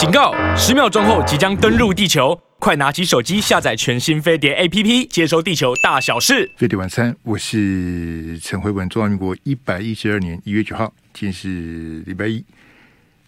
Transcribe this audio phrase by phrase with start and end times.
[0.00, 0.32] 警告！
[0.56, 6.50] 十秒钟后即将登陆地球，快拿起手机下载全新飞碟 APP，接收地球大小事。
[6.56, 8.88] 飞碟晚餐，我是陈慧文。
[8.88, 12.42] 中华民国一百一十二年一月九号，今天是礼拜一。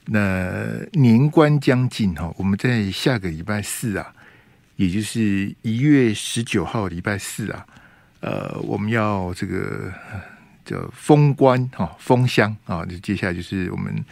[0.06, 4.10] 那年关将近哈，我们在下个礼拜四啊，
[4.76, 7.66] 也就是一月十九号礼拜四啊，
[8.20, 9.92] 呃，我们要这个
[10.64, 14.02] 叫封关哈，封箱啊，就接下来就是我们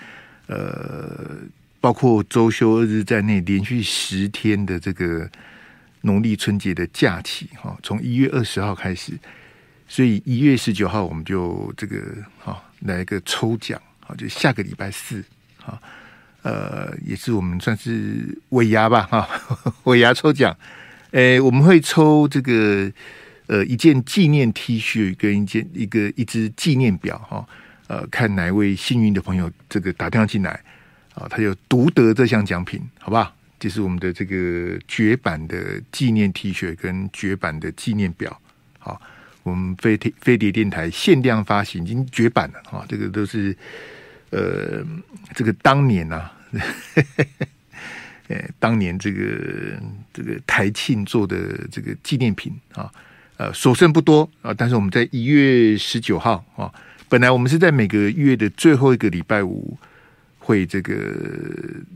[0.49, 1.39] 呃。
[1.81, 5.27] 包括周休二日在内，连续十天的这个
[6.03, 9.19] 农历春节的假期，哈，从一月二十号开始，
[9.89, 11.99] 所以一月十九号我们就这个
[12.39, 15.25] 哈来一个抽奖，好，就下个礼拜四，
[15.57, 15.81] 哈，
[16.43, 19.27] 呃，也是我们算是尾牙吧，哈，
[19.85, 20.55] 尾牙抽奖，
[21.13, 22.93] 诶，我们会抽这个
[23.47, 27.49] 呃一件纪念 T 恤跟一件一个一支纪念表，哈，
[27.87, 30.63] 呃，看哪位幸运的朋友这个打电话进来。
[31.15, 33.35] 啊，他有独得这项奖品，好吧？
[33.59, 38.41] 就是我们的这个绝版的纪念 T 恤跟绝版的纪念表。
[38.79, 38.99] 好，
[39.43, 42.87] 我们飞碟飞碟电台限量发行，已经绝版了啊！
[42.89, 43.55] 这个都是
[44.31, 44.83] 呃，
[45.35, 46.33] 这个当年呐、啊，
[48.29, 49.79] 呃，当年这个
[50.15, 51.37] 这个台庆做的
[51.71, 52.91] 这个纪念品啊，
[53.37, 54.55] 呃，所剩不多啊。
[54.57, 56.73] 但是我们在一月十九号啊，
[57.11, 59.77] 本来我们是在每个月的最后一个礼拜五。
[60.51, 60.93] 会这个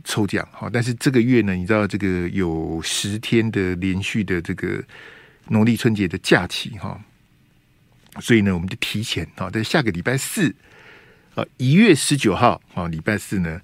[0.04, 4.80] 抽奖哈，但是这个月呢，你知道这个有十天的连续的这个
[5.48, 7.00] 农历春节的假期哈，
[8.20, 10.54] 所以呢，我们就提前啊，在下个礼拜四
[11.34, 13.60] 啊，一月十九号啊，礼拜四呢，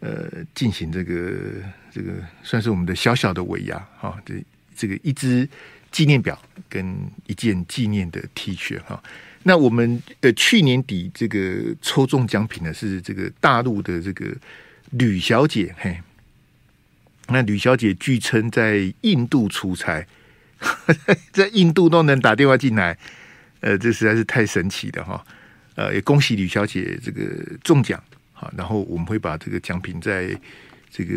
[0.00, 1.30] 呃，进行这个
[1.92, 4.34] 这个算是我们的小小的尾牙哈，这
[4.74, 5.48] 这个一支
[5.92, 6.36] 纪念表
[6.68, 6.96] 跟
[7.28, 9.00] 一件纪念的 T 恤哈。
[9.44, 14.32] 那我们呃去年底这个抽中奖品呢，是这个大陆的这个
[14.90, 16.00] 吕小姐嘿，
[17.28, 20.06] 那吕小姐据称在印度出差，
[21.32, 22.96] 在印度都能打电话进来，
[23.60, 25.24] 呃，这实在是太神奇的哈，
[25.74, 27.22] 呃，也恭喜吕小姐这个
[27.64, 28.02] 中奖
[28.32, 30.38] 哈，然后我们会把这个奖品在
[30.90, 31.16] 这个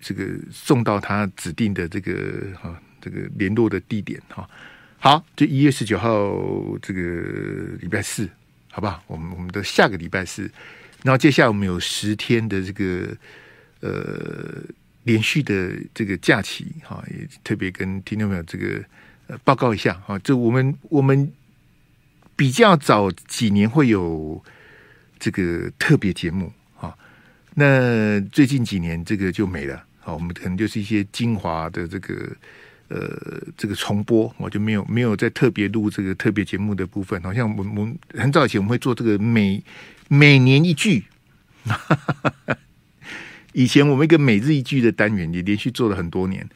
[0.00, 4.48] 这个送到她指定的这个哈这个联络的地点哈。
[5.06, 6.36] 好，就一月十九号
[6.82, 7.00] 这个
[7.80, 8.28] 礼拜四，
[8.72, 9.00] 好不好？
[9.06, 10.50] 我们我们的下个礼拜四，
[11.04, 13.16] 然后接下来我们有十天的这个
[13.82, 14.60] 呃
[15.04, 18.82] 连续的这个假期，哈，也特别跟听众朋友这个
[19.28, 20.18] 呃报告一下哈。
[20.18, 21.32] 就我们我们
[22.34, 24.44] 比较早几年会有
[25.20, 26.98] 这个特别节目，哈，
[27.54, 32.28] 那最近几年这个就没了，好，我们可能就是一些精华的这个。
[32.88, 37.20] 呃，这个重播我就没有没有再特别录这个特别节目的部分。
[37.22, 39.60] 好像我们我们很早以前我们会做这个每
[40.06, 41.02] 每年一句，
[43.52, 46.48] 以前我们一个每日一句的单元也连续做了很多年。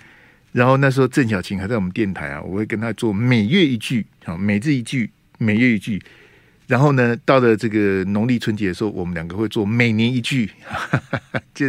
[0.53, 6.01] 然后那时候郑小琴还在我们电台啊，我会跟他做每月一句，好，每日一句，每月一句。
[6.69, 10.49] 然后呢，到了这个农历春节的时候，我们两个会做每年一句，
[11.53, 11.67] 就。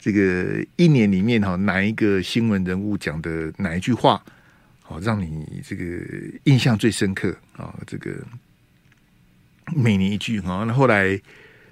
[0.00, 4.22] 这个一年里面哈，哪一个新闻人物讲的哪一句话，
[4.80, 5.84] 好让你这个
[6.44, 7.74] 印象最深刻啊？
[7.84, 8.14] 这个
[9.74, 10.64] 每年一句哈。
[10.64, 11.20] 那后来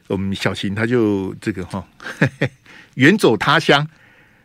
[0.09, 1.87] 我们小琴他就这个哈，
[2.97, 3.89] 远走他乡。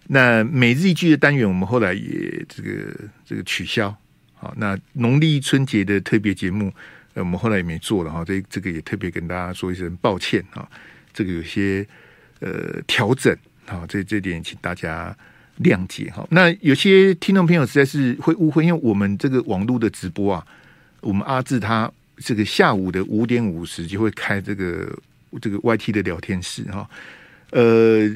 [0.08, 2.94] 那每日一句的单元，我们后来也这个
[3.26, 3.96] 这个取消。
[4.36, 6.72] 好，那农历春节的特别节目，
[7.16, 8.24] 我们后来也没做了哈。
[8.24, 10.70] 这这个也特别跟大家说一声抱歉啊。
[11.12, 11.86] 这个有些
[12.42, 13.36] 呃调整。
[13.72, 15.16] 好，这这点请大家
[15.62, 16.28] 谅解哈。
[16.30, 20.46] 那有些听众朋友实在是会误会，因为我们这个网络的直播啊，
[21.00, 24.94] 我们阿志他这个下午的五点五十就会开这个
[25.40, 26.90] 这个 YT 的聊天室哈。
[27.52, 28.12] 呃，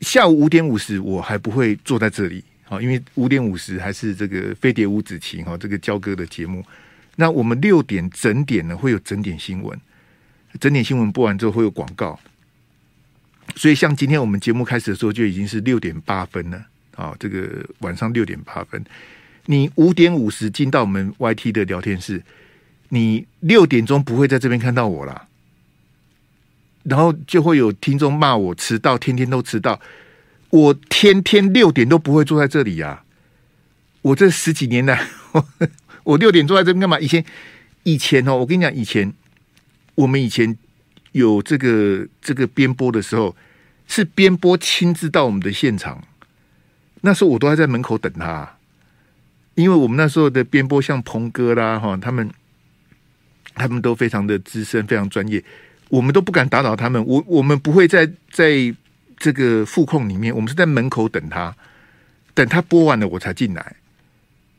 [0.00, 6.64] 下午五点五十我还不会坐在这里哈，因为五点五十还是这个飞碟五子棋哈这个交割的节目。
[7.14, 9.80] 那我们六点整点呢会有整点新闻，
[10.58, 12.18] 整点新闻播完之后会有广告。
[13.56, 16.64] 所以，像今天我们节目开始的时候，就已经是六点八分了
[16.94, 17.16] 啊！
[17.18, 18.84] 这个晚上六点八分，
[19.46, 22.22] 你五点五十进到我们 YT 的聊天室，
[22.90, 25.26] 你六点钟不会在这边看到我啦。
[26.84, 29.80] 然后就会有听众骂我迟到，天天都迟到。
[30.50, 33.04] 我天天六点都不会坐在这里呀、啊！
[34.02, 35.04] 我这十几年来，
[36.04, 37.00] 我六点坐在这边干嘛？
[37.00, 37.24] 以前，
[37.82, 39.12] 以前哦，我跟你讲，以前
[39.96, 40.56] 我们以前。
[41.18, 43.36] 有这个这个编播的时候，
[43.86, 46.02] 是编播亲自到我们的现场。
[47.02, 48.56] 那时候我都还在门口等他，
[49.54, 52.28] 因为我们那时候的编播像鹏哥啦哈，他们
[53.54, 55.42] 他们都非常的资深，非常专业，
[55.88, 57.04] 我们都不敢打扰他们。
[57.06, 58.74] 我我们不会在在
[59.16, 61.54] 这个副控里面，我们是在门口等他，
[62.34, 63.76] 等他播完了我才进来。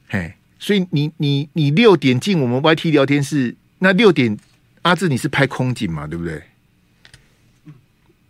[0.08, 4.38] 嘿，所以你你你六点进我们 YT 聊天室，那六点
[4.84, 6.42] 阿志你是拍空景嘛，对不对？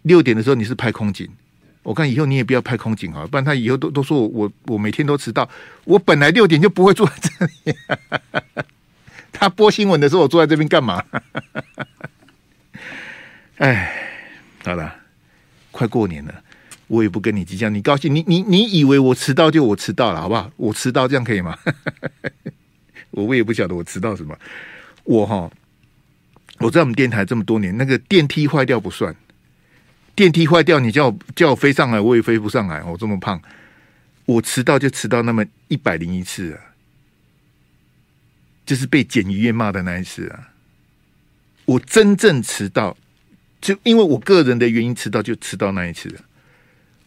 [0.03, 1.29] 六点的时候你是拍空景，
[1.83, 5.47] 我看以后你也不要拍空景啊，不然他以后都都说我我我每天都迟到，
[5.83, 7.77] 我本来六点就不会坐在这里。
[9.31, 11.03] 他播新闻的时候，我坐在这边干嘛？
[13.57, 13.93] 哎，
[14.63, 14.95] 好了，
[15.71, 16.43] 快过年了，
[16.87, 17.69] 我也不跟你计较。
[17.69, 20.51] 你高兴，你你你以为我迟到就我迟到了，好不好？
[20.55, 21.57] 我迟到这样可以吗？
[23.11, 24.37] 我 我也不晓得我迟到什么。
[25.03, 25.49] 我哈，
[26.59, 29.15] 我在我们电台这么多年，那个电梯坏掉不算，
[30.15, 32.83] 电梯坏掉你叫我叫我飞上来，我也飞不上来。
[32.83, 33.41] 我这么胖，
[34.25, 36.61] 我迟到就迟到那么一百零一次啊。
[38.65, 40.53] 就是被检医院骂的那一次啊！
[41.65, 42.95] 我真正迟到，
[43.59, 46.19] 就因为我个人的原因迟到，就迟到那一次。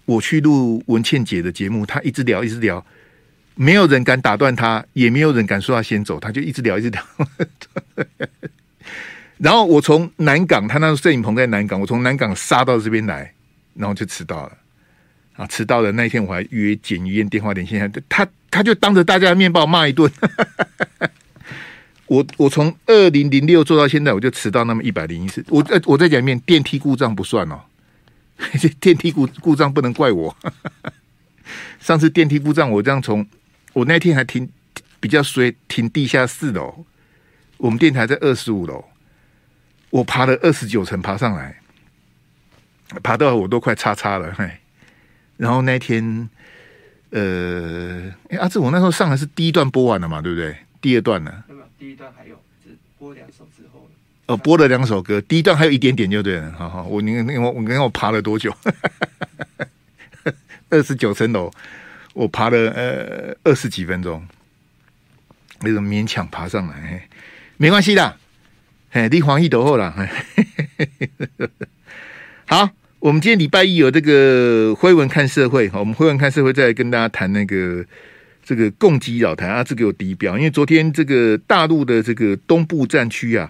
[0.04, 2.84] 我去录文倩姐的节目，她一直聊，一直聊，
[3.54, 7.06] 没有人敢打断她，也没有人敢说她先走，她就一直聊，一直聊。
[9.42, 13.34] 然后我从南港，他那个摄影棚在南港，我从南港杀到这边来，
[13.74, 14.56] 然后就迟到了。
[15.34, 20.08] 啊，迟到了那一天，我还约检医院电话连线，他他就当着大家的面把我骂一顿。
[22.06, 25.44] 我我从二零零六做到现在，我就迟到那么一百零一次。
[25.48, 27.62] 我再我再讲一遍，电梯故障不算哦，
[28.78, 30.36] 电梯故故障不能怪我。
[31.80, 33.26] 上次电梯故障，我这样从
[33.72, 34.48] 我那天还停
[35.00, 36.84] 比较衰，停地下四楼。
[37.56, 38.84] 我们电台在二十五楼，
[39.92, 41.54] 我爬了二十九层爬上来，
[43.02, 44.32] 爬到我都快叉叉了。
[44.32, 44.50] 嘿，
[45.36, 46.30] 然后那天，
[47.10, 50.56] 呃，哎，阿志，我那时候上来是第一段播完了嘛，对不对？
[50.80, 51.44] 第二段呢？
[51.78, 52.34] 第一段还有，
[52.64, 53.86] 只播两首之后
[54.28, 56.50] 哦，播了两首歌，第一段还有一点点就对了。
[56.52, 58.56] 好好，我你你我我你看我爬了多久？
[60.70, 61.52] 二十九层楼，
[62.14, 64.26] 我爬了呃二十几分钟，
[65.60, 67.06] 那种勉强爬上来，
[67.58, 68.16] 没关系的。
[68.92, 69.94] 哎，你防疫都好了。
[72.46, 77.84] 好，我们今天礼拜一有这个辉文看社会，好，我们辉文看社会再来跟大家谈那个。
[78.44, 83.48] 这个共机扰台啊，这个有低标，因为昨天这个大陆的这个东部战区啊，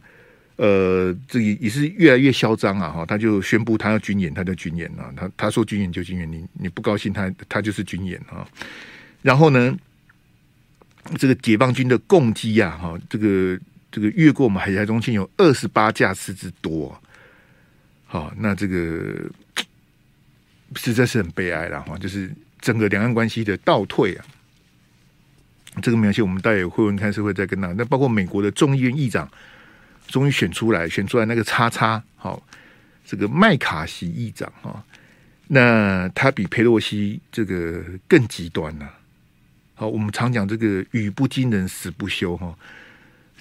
[0.56, 8.46] 呃，这也也是越来越嚣张啊，哈，他就宣布他要军演，他就军演啊，他他说军演就军演，你你不高兴，他他就是军演啊。
[9.22, 9.74] 然后呢，
[11.16, 13.58] 这个解放军的共机啊，哈，这个
[13.92, 17.00] 这个越过我们海峡中心有二十八架次之多，
[18.06, 19.30] 好，那这个
[20.74, 22.28] 实在是很悲哀了哈，就是
[22.60, 24.24] 整个两岸关系的倒退啊。
[25.80, 27.72] 这个没关系，我们待会会问看是会再跟他。
[27.72, 29.30] 那包括美国的众议院议长
[30.06, 32.42] 终于选出来，选出来那个叉叉，好，
[33.06, 34.84] 这个麦卡锡议长哈，
[35.48, 38.88] 那他比佩洛西这个更极端呐。
[39.74, 42.54] 好，我们常讲这个语不惊人死不休哈，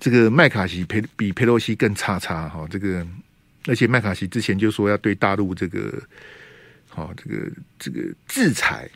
[0.01, 0.83] 这个麦卡锡
[1.15, 3.05] 比佩洛西更叉叉哈，这个
[3.67, 6.01] 而且麦卡锡之前就说要对大陆这个
[6.89, 8.89] 好这个这个制裁，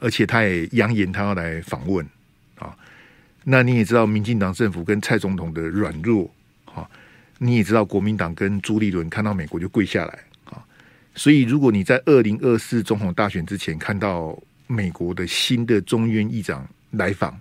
[0.00, 2.04] 而且他也扬言他要来访问
[2.58, 2.76] 啊。
[3.44, 6.28] 那你也知道，民进党政府跟蔡总统的软弱，
[6.64, 6.90] 哈，
[7.38, 10.58] 你也知道，国民党跟朱立伦看到美国就跪下来，啊，
[11.14, 14.36] 所以如果你在二零二四总统大选之前看到
[14.66, 17.38] 美国的新的众院议长来访，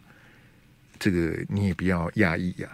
[0.99, 2.69] 这个你也不要讶异呀。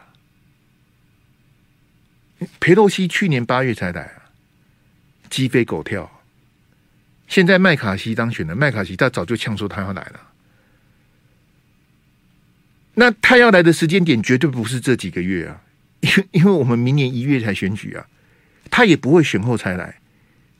[2.59, 4.29] 裴洛西去年八月才来啊，
[5.29, 6.21] 鸡飞狗跳，
[7.27, 10.21] 现在麦卡锡当选了，麦卡锡他早就呛说他要来了。
[12.95, 15.61] 那他要来的时间点绝对不是这几个月啊，
[16.01, 18.07] 因因为我们明年一月才选举啊，
[18.71, 19.99] 他也不会选后才来，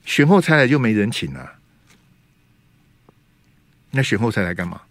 [0.04, 1.54] 选后才来就没人请了。
[3.90, 4.82] 那选后才来干嘛？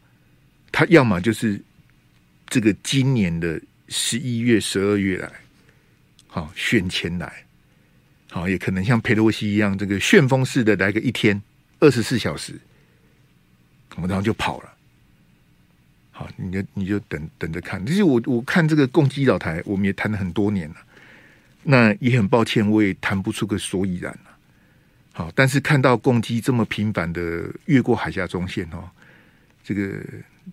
[0.71, 1.61] 他要么就是
[2.47, 5.31] 这个今年的十一月、十二月来，
[6.37, 7.45] 好选前来，
[8.29, 11.41] 好也可能像佩洛西一样，这个旋风式的来个一天
[11.79, 12.53] 二十四小时，
[13.95, 14.71] 我们然后就跑了。
[16.11, 17.83] 好，你就你就等等着看。
[17.87, 20.75] 其实我我看这个共机扰台，我们也谈了很多年了。
[21.63, 24.37] 那也很抱歉，我也谈不出个所以然了。
[25.13, 28.87] 好，但是看到共济这么频繁的越过海峡中线哦，
[29.63, 30.03] 这个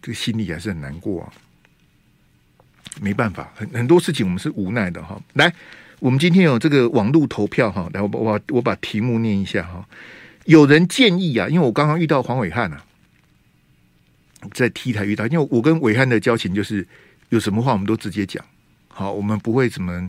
[0.00, 1.32] 这个心里还是很难过啊。
[3.00, 5.20] 没办法，很很多事情我们是无奈的哈。
[5.34, 5.52] 来，
[6.00, 9.86] 我们今天有这个网络投票哈，来我我我把题目念一下哈。
[10.44, 12.84] 有人建议啊，因为我刚刚遇到黄伟汉啊。
[14.52, 16.86] 在 T 台遇到，因为我跟伟汉的交情就是
[17.30, 18.44] 有什么话我们都直接讲，
[18.88, 20.06] 好，我们不会怎么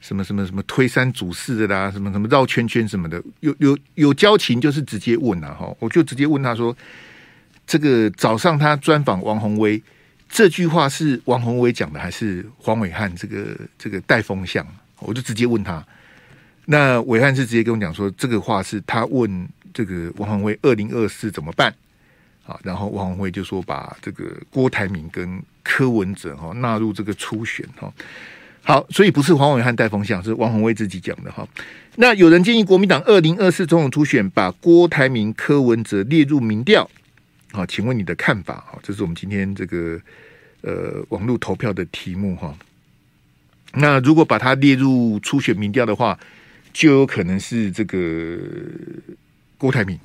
[0.00, 6.74] 什么什么什么推三阻四的啦，什么什么绕圈圈什么的，有有有交情就是直接问了哈，我就直接问他说，
[7.66, 9.82] 这个早上他专访王鸿薇
[10.34, 14.66] 这句话是王宏伟讲的还是黄伟汉这个这个带风向？
[14.98, 15.80] 我就直接问他，
[16.64, 21.72] 那伟汉是直接跟我讲说，这个话是他问这个王宏伟二零二四怎么办
[22.44, 22.58] 啊？
[22.64, 27.92] 然后王宏伟就说把这个郭台铭跟柯文哲哈纳入这个初选哈。
[28.64, 31.46] 好，所以不是黄伟汉带风向，是王宏伟自己讲的哈。
[31.94, 36.90] 那有人建议国民党二零二四总统初选把郭台铭、柯文哲列入民调，
[37.54, 38.56] 好，请问你的看法？
[38.68, 40.00] 哈，这是我们今天这个
[40.62, 42.52] 呃网络投票的题目哈。
[43.74, 46.18] 那如果把它列入初选民调的话，
[46.72, 48.36] 就有可能是这个
[49.56, 49.96] 郭台铭，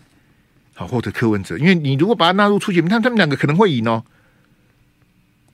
[0.75, 4.05] 好，或者柯文哲，因为你如果把它纳入初选民调，他们两个可能会赢哦。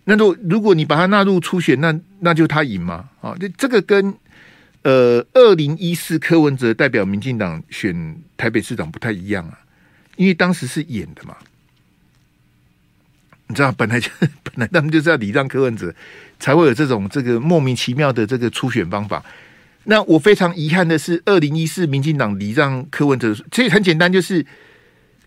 [0.04, 3.10] 那如果如果你把它纳入初选，那那就他赢嘛？
[3.22, 4.14] 啊，这这个跟
[4.84, 9.58] 呃二零一四柯文哲代表民进党选台北市长不太一样啊，
[10.18, 11.36] 因为当时是演的嘛，
[13.48, 14.10] 你知道，本来就
[14.44, 15.94] 本来他们就是要礼让柯文哲，
[16.40, 19.24] 才会有这种这个莫名其妙的这个初选方法。
[19.84, 24.44] 那我非常遗憾的是，二零一四民进党礼让柯文哲，所以很简单，就是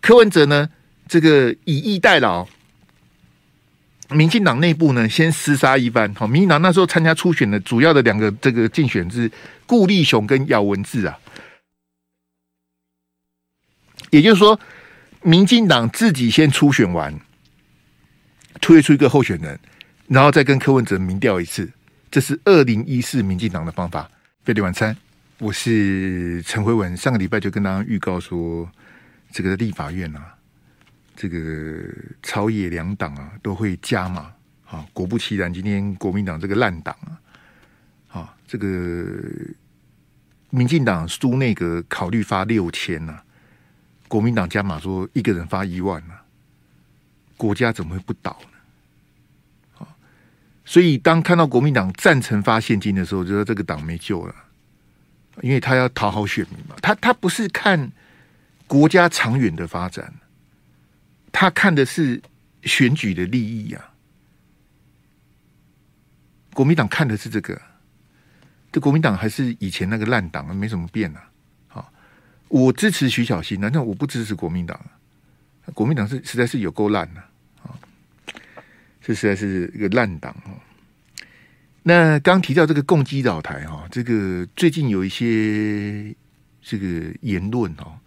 [0.00, 0.68] 柯文哲呢，
[1.06, 2.46] 这个以逸待劳。
[4.10, 6.12] 民进党内部呢，先厮杀一番。
[6.14, 9.30] 好，民进党那时候参加初选的主要的两个这个竞选是
[9.66, 11.16] 顾立雄跟姚文智啊。
[14.10, 14.58] 也就是说，
[15.22, 17.14] 民进党自己先初选完，
[18.60, 19.58] 推出一个候选人，
[20.06, 21.70] 然后再跟柯文哲民调一次。
[22.10, 24.10] 这是二零一四民进党的方法。
[24.44, 24.96] 飞碟晚餐，
[25.38, 26.96] 我是陈慧文。
[26.96, 28.70] 上个礼拜就跟大家预告说，
[29.30, 30.34] 这个立法院啊。
[31.20, 31.82] 这个
[32.22, 34.32] 朝野两党啊都会加码
[34.64, 39.20] 啊，果不其然，今天国民党这个烂党啊，啊，这个
[40.50, 43.18] 民进党苏内阁考虑发六千呐，
[44.06, 46.14] 国民党加码说一个人发一万呐，
[47.38, 49.78] 国家怎么会不倒呢？
[49.78, 49.96] 啊，
[50.66, 54.34] 所以当看到国民党赞成发现金的时候，就说这个党没救了，
[55.40, 57.90] 因为他要讨好选民嘛，他他不是看
[58.66, 60.12] 国家长远的发展。
[61.30, 62.20] 他看的是
[62.64, 63.92] 选举的利益啊，
[66.54, 67.60] 国民党看的是这个，
[68.72, 71.30] 这国民党还是以前那个烂党啊，没什么变啊。
[71.68, 71.92] 好，
[72.48, 74.80] 我支持徐小新，难道我不支持国民党？
[75.74, 77.22] 国民党是实在是有够烂的，
[79.08, 80.52] 这实在是一个烂党哦。
[81.82, 86.14] 那刚提到这个共机扰台哈，这个最近有一些
[86.60, 87.98] 这个言论哦。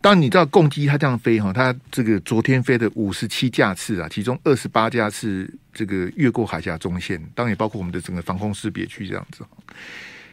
[0.00, 9.44] 当你知道共机它这样飞哈，它这个昨天飞的五十七架次啊，其中二十八架次这个越过海峡中线，当然也包括我们的整个防空识别区这样子。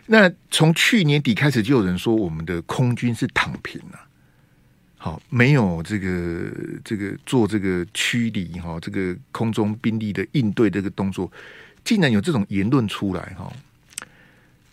[0.06, 4.00] 那从去年底开始就有人说我们的空军是躺平了，
[5.04, 6.52] 好，没有这个
[6.86, 11.32] 这个做这个驱离哈，这个空中兵力的应对这个动作，
[11.84, 13.52] 竟然有这种言论出来哈。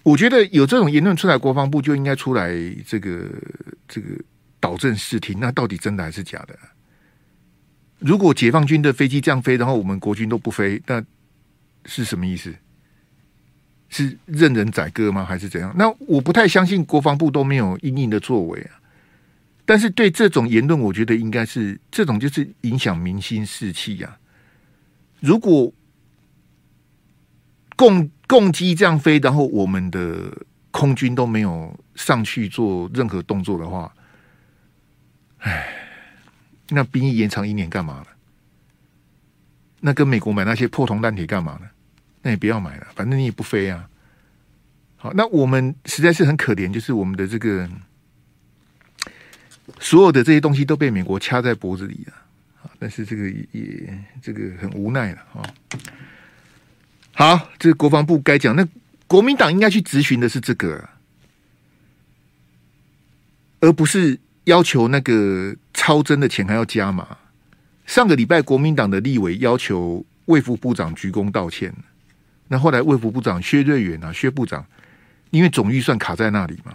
[0.02, 2.52] 我觉得有这种言论出来，国防部就应该出来
[2.87, 3.26] 这个
[3.88, 4.08] 这个。
[4.61, 6.58] 导正视听，那到底真的还是假的？
[8.00, 11.00] 如果解放军的飞机这样飞，然后我们国军都不飞，那
[11.85, 12.52] 是什么意思？
[13.88, 15.25] 是任人宰割吗？
[15.25, 15.73] 还是怎样？
[15.78, 18.80] 那我不太相信国防部都没有因应的作为啊。
[19.69, 24.17] 但是对这种言论，我觉得应该是这种就是影响民心士气呀、啊。
[25.21, 25.71] 如果
[27.77, 30.33] 共共机这样飞，然后我们的
[30.71, 33.93] 空军都没有上去做任何动作的话，
[35.41, 35.69] 哎，
[36.71, 38.07] 那兵役延长一年干嘛呢？
[39.81, 41.69] 那跟美国买那些破铜烂铁干嘛呢？
[42.23, 43.87] 那也不要买了，反正你也不飞啊。
[44.97, 47.69] 好，那我们实在是很可怜，就是我们的这个
[49.81, 52.15] 所有的这些东西都被美国掐在脖子里了。
[52.79, 55.43] 但是这个也这个很无奈了啊。
[57.13, 58.67] 好，这个国防部该讲，那
[59.07, 60.89] 国民党应该去质询的是这个，
[63.61, 64.19] 而不是。
[64.45, 67.19] 要求那个超征的钱还要加码。
[67.85, 71.71] 上个礼拜，国民党的立委要求卫副部长鞠躬道歉。
[72.47, 74.65] 那后来卫副部长薛瑞元啊，薛部长，
[75.29, 76.75] 因为总预算卡在那里嘛，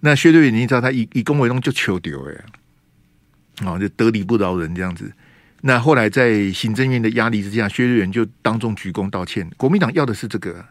[0.00, 5.12] 那薛瑞元你知道他以以公为荣就求丢哎，啊，就得理不饶人这样子。
[5.62, 9.50] 那后来在行政院的压力之下，薛瑞元就当众鞠躬道歉。
[9.56, 10.64] 国民党要的是这个。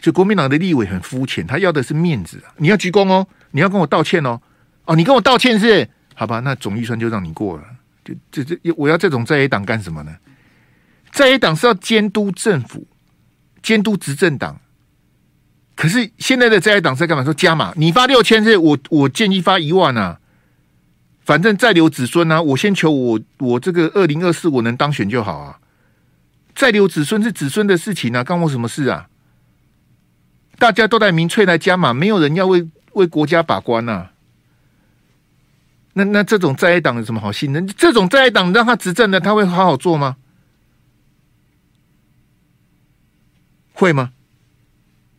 [0.00, 2.42] 就国民党的立委很肤浅，他要的是面子。
[2.56, 4.40] 你要鞠躬哦，你要跟我道歉哦。
[4.84, 5.88] 哦，你跟我道歉是？
[6.14, 7.64] 好吧，那总预算就让你过了。
[8.04, 10.16] 就这这，我要这种在野党干什么呢？
[11.12, 12.86] 在野党是要监督政府，
[13.62, 14.60] 监督执政党。
[15.78, 17.22] 可是现在的在野党在干嘛？
[17.22, 20.18] 说加码，你发六千，是我我建议发一万啊。
[21.24, 25.60] 反正再留子孙啊，我先求我我这个二零二四我能当选就好啊。
[26.52, 29.08] 再留子孙是子孙的事情啊，关我什么事啊？
[30.58, 34.08] 大家都在民粹来加码，没有人要为为国家把关呐、
[35.92, 37.64] 那那这种在野党有什么好信任？
[37.68, 40.16] 这种在野党让他执政的，他会好好做吗？
[43.74, 44.10] 会吗？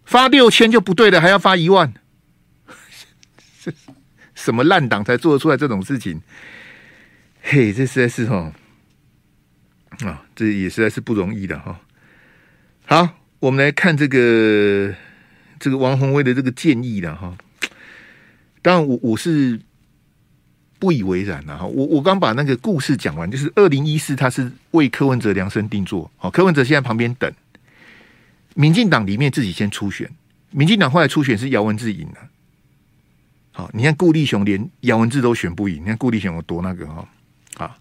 [0.10, 1.94] 发六千就不对了，还要发一万？
[3.64, 3.72] 这
[4.34, 6.20] 什么烂党才做得出来这种事情？
[7.44, 8.52] 嘿，这实在是哈
[10.00, 11.80] 啊，这也实在是不容易的哈。
[12.88, 14.96] 好，我们来看这个
[15.60, 17.38] 这个王宏威的这个建议了哈。
[18.64, 19.60] 当然，我我是
[20.80, 21.68] 不以为然的哈。
[21.68, 26.10] 我我刚把那个故事讲完，就是二零一四，他是为柯文哲量身定做。
[26.18, 27.32] 好，柯文哲现在旁边等，
[28.60, 30.12] 民进党里面自己先初选，
[30.52, 32.18] 民进党后来初选是姚文智赢了。
[33.54, 37.08] 好，你看顾立雄连姚文智都选不赢，你看顾立雄有多那个哈？
[37.56, 37.78] 啊，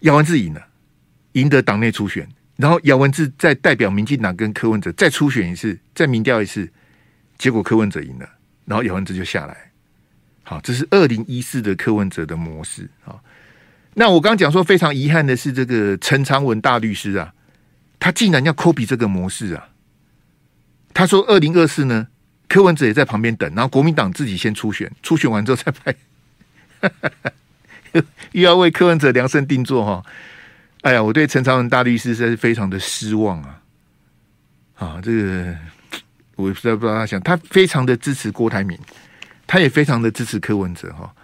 [0.00, 0.60] 姚文智赢了，
[1.34, 6.68] 赢得党内初选，然后姚文智再代表民进党跟柯文哲再初选一次，再民调一次，
[7.38, 8.28] 结果柯文哲赢了，
[8.64, 9.70] 然后姚文智就下来。
[10.42, 13.14] 好，这是二零一四的柯文哲的模式啊。
[13.94, 17.32] 那我刚刚讲说非常遗憾的是，这个陈长文大律师啊，
[18.00, 19.68] 他竟然要 copy 这个模式啊。
[20.92, 22.08] 他说二零二四呢？
[22.48, 25.94] 柯文哲也在旁边等，然后国民党自己先初选，初选完之后再拍，
[28.32, 30.04] 又要为柯文哲量身定做哈。
[30.80, 33.62] 哎呀，我对陈长文大律师实在是非常的失望啊！
[34.74, 35.54] 啊，这个
[36.34, 38.76] 我也不知道不知道他想，他非常的支持郭台铭，
[39.46, 41.14] 他也非常的支持柯文哲哈。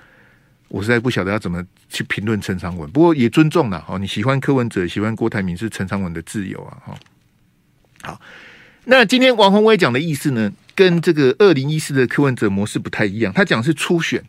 [0.69, 3.97] 我实在不晓得要怎么去评论陈长文，不过也尊重了哈。
[3.99, 6.95] 你喜欢柯文哲，喜欢郭台铭是陈长文的自由啊哈。
[8.03, 8.21] 好，
[8.85, 10.53] 那今天王宏威讲的意思呢？
[10.75, 14.23] 跟这个二零一四的柯文哲模式不太一样，他讲是初选，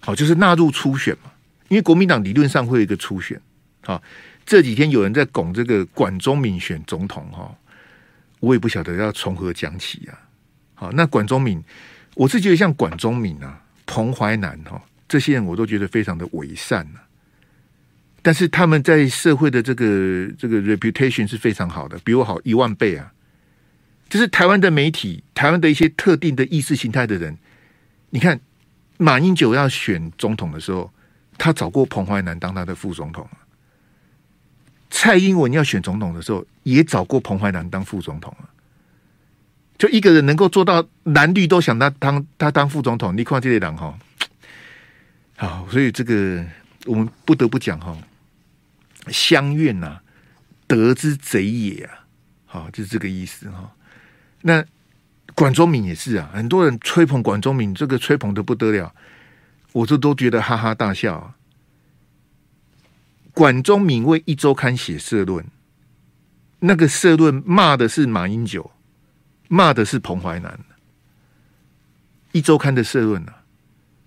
[0.00, 1.30] 好，就是纳入初选嘛。
[1.68, 3.40] 因为国民党理论上会有一个初选，
[3.82, 4.02] 好，
[4.44, 7.56] 这几天有人在拱这个管中闵选总统哈，
[8.40, 10.12] 我也不晓得要从何讲起啊。
[10.74, 11.62] 好，那管中闵，
[12.14, 17.08] 我是觉得像管中闵啊、彭淮南哈这些人，我都觉得非常的伪善啊。
[18.20, 23.12] 但是他们在社会的这个这个 reputation 是非常好的，比我好一万倍啊。
[24.08, 27.36] 就是台湾的媒体，台湾的一些特定的意识形态的人，
[28.10, 28.40] 你看
[28.96, 30.92] 马英九要选总统的时候，
[31.36, 33.24] 他找过彭淮南当他的副总统；
[34.90, 38.48] 蔡英文要选总统的时候，也找过彭淮南当副总统啊。
[39.78, 43.96] 就一个人能够做到蓝绿都想他当他当副总统，你看这些人哈，
[45.40, 46.44] 好，所以这个
[46.84, 47.96] 我们不得不讲哈，
[49.06, 50.00] 乡愿呐，
[50.66, 52.04] 得之贼也啊，
[52.44, 53.72] 好，就是这个意思哈。
[54.42, 54.64] 那
[55.36, 58.92] 管中敏也是啊，很多人吹捧管中敏，这个吹捧的不得了，
[59.70, 61.36] 我这都觉得哈哈大笑啊。
[63.32, 65.46] 管中敏为一周刊写社论，
[66.58, 68.72] 那个社论骂的是马英九，
[69.46, 70.58] 骂的是彭淮南，
[72.32, 73.37] 一周刊的社论啊，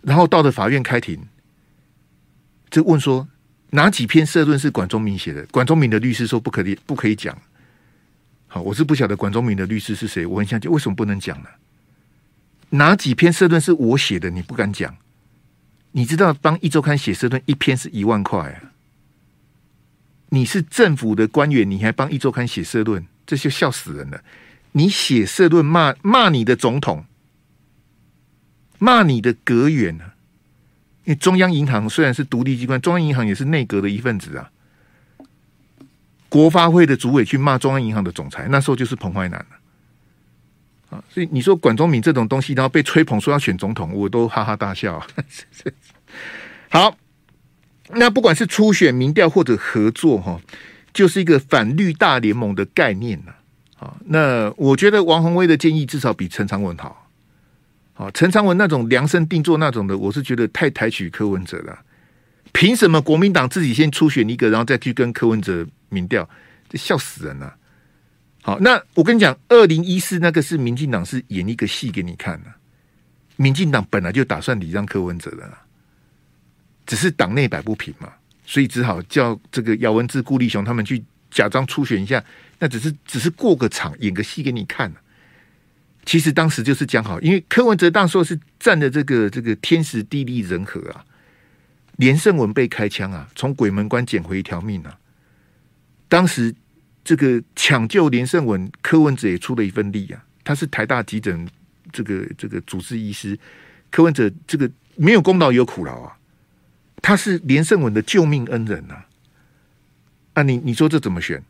[0.01, 1.19] 然后到了法院开庭，
[2.69, 3.27] 就问说
[3.69, 5.45] 哪几篇社论是管中闵写的？
[5.47, 7.37] 管中闵的律师说不可以，不可以讲。
[8.47, 11.49] 好，我是不晓得管中闵的律师是谁，我很想讲，为什么不能讲呢？
[12.71, 14.29] 哪几篇社论是我写的？
[14.29, 14.97] 你不敢讲？
[15.91, 18.71] 你知道帮一周刊写社论一篇是一万块啊？
[20.29, 24.23] 你是政府的官员，你还帮一周刊写社论，这就笑死人了！
[24.71, 27.03] 你写社论骂骂你的总统，
[28.83, 30.15] 骂你的阁员啊？
[31.03, 34.49] 因为中央银行虽然是独立机关，中央银行也是内阁的一份子啊。
[36.29, 41.03] 国发会的主委去骂中央银行的总裁，那时候就是彭淮南了啊！
[41.09, 45.05] 所以你说管中闵这种东西，然后被吹捧说要选总统，我都哈哈大笑。
[46.69, 46.97] 好，
[47.89, 50.41] 那不管是初选、民调或者合作，哈，
[50.91, 53.33] 就是一个反绿大联盟的概念呐。
[53.77, 57.10] 啊，那我觉得王宏威的建议至少比陈长文好。
[58.01, 61.77] 啊，陈昌文那种量身定做那种的，我是觉得太抬举柯文哲了。
[62.51, 65.67] 凭什么国民党自己先初选一个，然后再去跟柯文哲？
[65.89, 66.27] 民调，
[66.67, 67.55] 这笑死人了。
[68.41, 72.51] 好，那我跟你讲，二零一四那个是民进党是演一个戏给你看的。
[73.35, 75.47] 民进党本来就打算礼让柯文哲的，
[76.87, 78.11] 只是党内摆不平嘛，
[78.47, 82.23] 所以只好叫这个姚文智、顾立雄他们去假装初选一下。
[82.57, 84.91] 那只是只是过个场，演个戏给你看。
[86.05, 91.05] 其实当时就是讲好，因为柯文哲当时候是占的这个这个天时地利人和啊。
[91.97, 94.97] 连胜文被开枪啊，从鬼门关捡回一条命啊。
[96.07, 96.55] 当时
[97.03, 100.23] 这个抢救连胜文，柯文哲也出了一份力啊。
[100.43, 101.47] 他是台大急诊
[101.91, 103.37] 这个这个主治医师，
[103.91, 106.17] 柯文哲这个没有功劳也有苦劳啊。
[107.03, 109.03] 他是连胜文的救命恩人呐、
[110.33, 110.41] 啊。
[110.41, 111.43] 你你说这怎么选？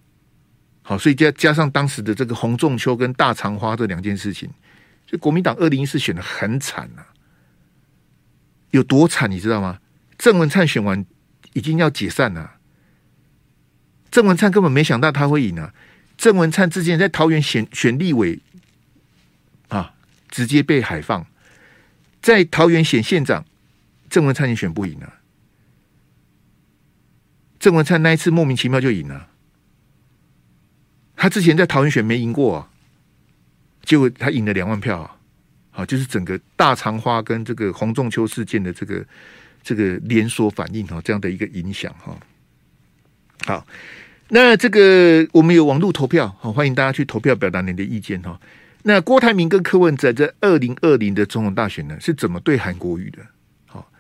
[0.82, 4.50] 好，所以加加上当时的这个洪仲丘跟大长花这两件事情，
[5.06, 7.08] 就国民党二零一四选的很惨呐、啊。
[8.72, 9.80] 有多惨你知道吗？
[10.18, 11.06] 郑文灿选完
[11.54, 12.58] 已经要解散了，
[14.10, 15.74] 郑文灿根本没想到他会赢啊！
[16.16, 18.40] 郑文灿之前在桃园选选立委
[19.70, 19.96] 啊，
[20.30, 21.26] 直接被海放，
[22.22, 23.44] 在桃园选县长，
[24.10, 25.20] 郑文灿也选不赢啊！
[27.60, 29.31] 郑文灿那一次莫名其妙就赢了，
[31.22, 32.68] 他之前在桃园选没赢过啊，
[33.84, 35.16] 结果他赢了两万票啊！
[35.70, 39.06] 好，就是整个大长花跟这个洪仲秋事件的这个
[39.62, 42.18] 这个连锁反应哈，这样的一个影响哈。
[43.46, 43.68] 好，
[44.30, 48.42] 那这个我们有网络投票，好，欢迎大家去投票表达您的意见哈。
[48.82, 53.20] 那郭台铭跟柯文哲在二零二零的总统大选呢，是怎么对韩国瑜的？
[53.68, 53.92] 好，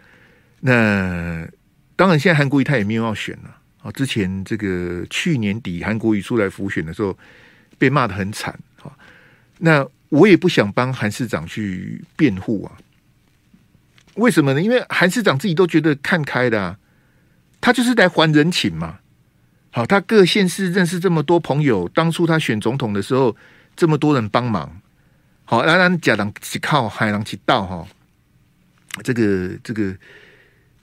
[0.61, 1.47] 那
[1.95, 3.60] 当然现在韩国瑜他也没有要选了。
[3.81, 7.17] 好，之前这个去年底韩国瑜出来辅选的时候，
[7.77, 8.57] 被骂得很惨。
[8.83, 8.91] 啊，
[9.59, 9.87] 那。
[10.11, 12.75] 我也不想帮韩市长去辩护啊，
[14.15, 14.61] 为什么呢？
[14.61, 16.77] 因为韩市长自己都觉得看开的啊，
[17.61, 18.99] 他就是来还人情嘛。
[19.69, 23.33] 好，他各县市认识这么多朋友，当初他选总统的时候，
[23.73, 24.81] 这么多人帮忙。
[25.45, 27.87] 好，然然假党只靠海狼去倒哈，
[29.05, 29.95] 这个这个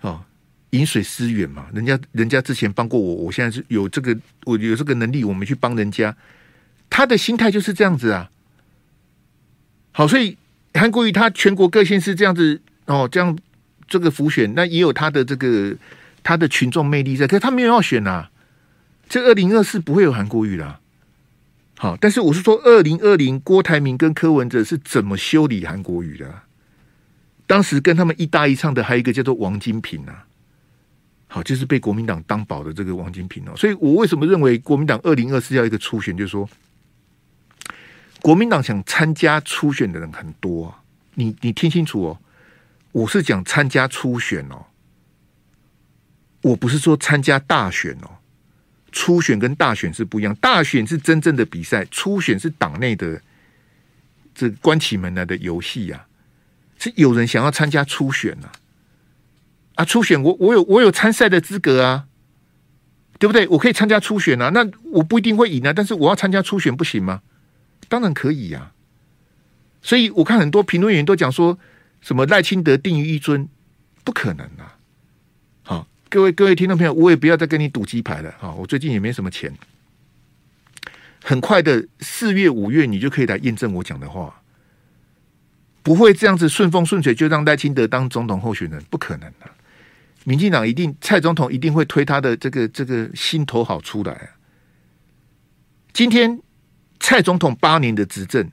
[0.00, 0.24] 哦，
[0.70, 6.14] 饮水思源嘛，人家人家之前帮过我，我现在是有这个我有这个能力，我们去帮人家，
[6.90, 8.30] 他的心态就是这样子啊。
[9.92, 10.36] 好，所以
[10.74, 13.36] 韩国瑜他全国各县市这样子哦，这样
[13.88, 15.74] 这个浮选，那也有他的这个
[16.22, 18.30] 他的群众魅力在，可是他没有要选啊。
[19.08, 20.80] 这二零二四不会有韩国瑜啦。
[21.78, 26.42] 好，但是我是说，二零二零郭台铭跟柯文哲是怎么修理韩国瑜的？
[27.46, 30.26] 当时跟他们一搭一唱的还有一个叫做王金平啊。
[31.28, 33.52] 好，就是被国民党当宝的这个王金平哦。
[33.56, 36.48] 所以我为什么认为国民党二零二四要一个初选，就是说。
[38.20, 40.82] 国民党想参加初选的人很多啊，
[41.14, 42.18] 你你听清楚哦，
[42.90, 44.66] 我是讲参加初选哦，
[46.42, 48.18] 我不是说参加大选哦，
[48.90, 53.22] 初选跟大选是不一样，大选是真正的比赛，初选是党内的
[54.34, 56.04] 这关起门来的游戏呀，
[56.76, 58.52] 是有人想要参加初选呐，啊，
[59.78, 62.08] 啊初选我我有我有参赛的资格啊，
[63.16, 63.46] 对不对？
[63.46, 67.22] 我可以参加初选啊，那我不一定会赢啊，但是我要参加初选不行吗？
[67.88, 68.72] 当然可以呀，
[69.80, 71.60] 所以我看很多评论员都讲说
[72.00, 73.48] 什么赖清德定于一尊，
[74.02, 74.76] 不可能啊！
[75.62, 78.50] 好，各位各位听众朋友，我也不要再跟你赌鸡排了啊！
[78.52, 79.54] 我最近也没什么钱，
[81.22, 84.42] 很快的四月五月你就可以来验证我讲的话，
[85.84, 89.48] 不会这样子顺风顺水就让赖清德当总统候选人，不可能的。
[90.28, 94.28] 民进党一定蔡总统一定会推他的这个这个心头好出来啊！
[95.92, 96.40] 今天。
[97.00, 98.50] 蔡总统八年的执政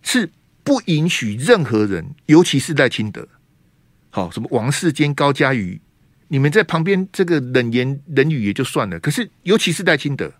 [0.00, 0.30] 是
[0.62, 3.26] 不允许任何人，尤其是赖清德，
[4.10, 5.80] 好什么王世坚、高嘉瑜，
[6.28, 10.32] 你们在旁边这个冷言冷语也就算了，可是尤其是赖清德，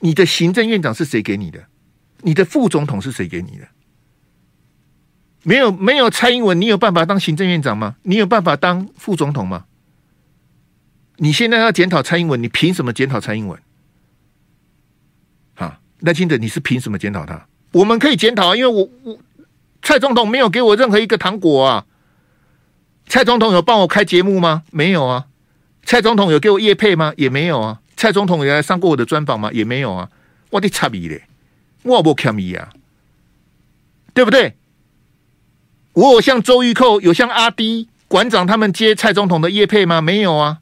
[0.00, 1.66] 你的行政院长是谁给你的？
[2.20, 3.66] 你的副总统是谁给你的？
[5.42, 7.96] 没有没有蔡英文，你有办法当行政院长吗？
[8.02, 9.64] 你有办法当副总统吗？
[11.16, 13.60] 你现在要检讨蔡英文，你凭什么检讨蔡英文？
[15.54, 17.46] 啊赖清德，你是凭什么检讨他？
[17.72, 19.18] 我们可以检讨啊，因为我我
[19.82, 21.86] 蔡总统没有给我任何一个糖果啊。
[23.06, 24.62] 蔡总统有帮我开节目吗？
[24.70, 25.26] 没有啊。
[25.84, 27.12] 蔡总统有给我业配吗？
[27.16, 27.80] 也没有啊。
[27.96, 29.50] 蔡总统有来上过我的专访吗？
[29.52, 30.08] 也没有啊。
[30.50, 31.22] 我的差别嘞，
[31.82, 32.70] 我不欠你啊，
[34.12, 34.56] 对不对？
[35.94, 40.00] 我有像周玉蔻，有像阿滴馆长他们接蔡总统的业配吗？
[40.00, 40.58] 没有啊。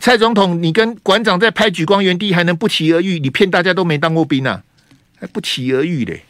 [0.00, 3.20] 蔡总统，你跟馆长在拍《举光原地》，还能不期而遇？
[3.20, 4.64] 你骗大家都没当过兵啊，
[5.18, 6.22] 还不期而遇嘞？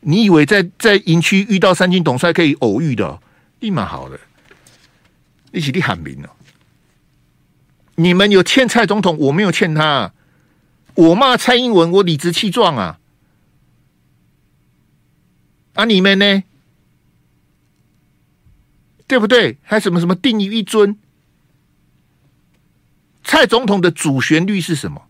[0.00, 3.18] 你以为在在营区遇到三军统帅可以偶遇的？
[3.60, 4.20] 立马好了，
[5.52, 6.30] 一起去喊名了。
[7.94, 10.12] 你们有欠蔡总统，我没有欠他。
[10.94, 12.98] 我骂蔡英文，我理直气壮啊！
[15.74, 16.42] 啊，你们呢？
[19.06, 19.58] 对不对？
[19.62, 20.96] 还什么什么定于一尊？
[23.22, 25.02] 蔡总统的主旋律是什么？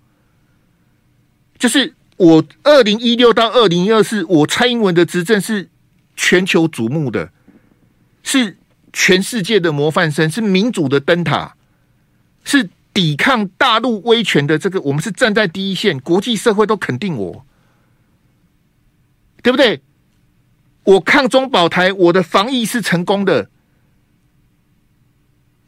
[1.59, 5.70] 就是我二零一六到二零二四，我蔡英文的执政是
[6.16, 7.31] 全球瞩目的，
[8.22, 8.57] 是
[8.92, 11.57] 全世界的模范生，是民主的灯塔，
[12.44, 17.46] 是抵抗大陆威权的这个，我们是站在第一线，国际社会都肯定我，
[19.42, 19.81] 对不对？
[20.85, 23.49] 我抗中保台，我的防疫是成功的。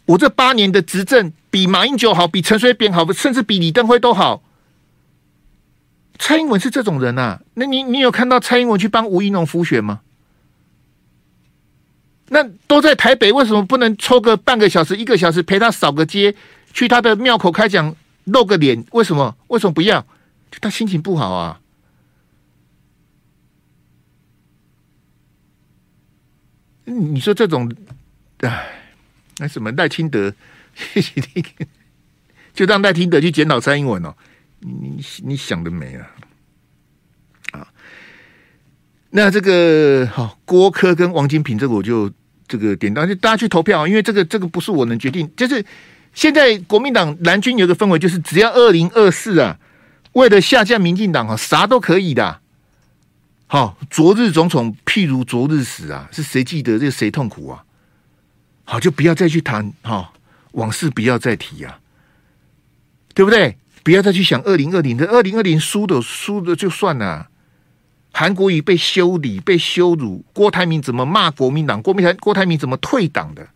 [0.07, 4.43] 我这八年的执政比马英九好，比陈水扁好，甚至比李登辉都好。
[6.19, 7.43] 蔡英文是这种人啊？
[7.55, 10.01] 那你你有看到蔡英文去帮吴怡农复选吗？
[12.29, 16.35] 那都在台北，为什么不能抽个半个小时、一个小时陪他扫个街，
[16.73, 18.85] 去他的庙口开讲露个脸？
[18.93, 19.37] 为什么？
[19.49, 20.07] 为什么不要？
[20.61, 21.61] 他心情不好啊。
[26.87, 27.71] 你说这种，
[28.39, 28.67] 哎，
[29.39, 30.33] 那什么赖清德，
[32.55, 34.15] 就让赖清德去检讨蔡英文哦。
[34.61, 36.11] 你你想得美啊！
[37.53, 37.69] 啊，
[39.11, 42.11] 那这个好，郭科跟王金平这个我就
[42.49, 45.31] 这个点到，就大家去投票，因为这个这个不是我能决定。
[45.37, 45.65] 就是
[46.15, 49.59] 现在国民党蓝军有个氛围，就是只要二零二四啊，
[50.13, 52.41] 为了下架民进党啊，啥都可以的。
[53.47, 57.65] 好，昨日种种譬如昨日死啊，是谁记得这谁痛苦啊？
[58.65, 60.13] 好，就不要再去谈哈，
[60.53, 61.79] 往事不要再提啊，
[63.15, 63.57] 对不对？
[63.85, 67.29] 不要再去想二零二零的二零二零输的输的就算了。
[68.13, 71.81] 韩国瑜被修理被羞辱，郭台铭怎么骂国民党？
[71.81, 73.47] 郭台郭台铭怎么退党的？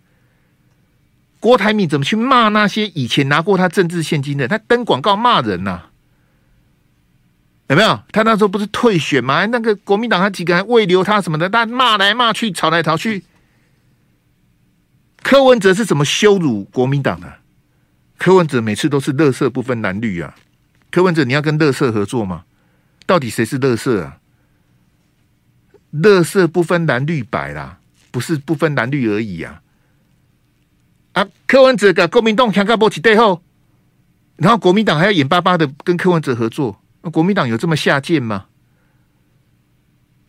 [1.41, 4.47] 郭台铭怎么去骂那些以前拿过他政治现金的？
[4.47, 5.90] 他登广告骂人呐、啊，
[7.71, 8.03] 有没有？
[8.11, 9.47] 他那时候不是退选吗？
[9.47, 11.49] 那个国民党他几个还未留他什么的？
[11.49, 13.23] 但骂来骂去，吵来吵去。
[15.23, 17.35] 柯文哲是怎么羞辱国民党的？
[18.19, 20.35] 柯文哲每次都是乐色不分蓝绿啊！
[20.91, 22.43] 柯文哲，你要跟乐色合作吗？
[23.07, 24.19] 到底谁是乐色啊？
[25.93, 27.79] 乐色不分蓝绿白啦，
[28.11, 29.63] 不是不分蓝绿而已啊！
[31.13, 33.41] 啊，柯文哲跟国民党强干不起背后，
[34.39, 38.47] 然后国民党还要眼巴巴的跟柯文哲合作，国民党有这么下贱吗？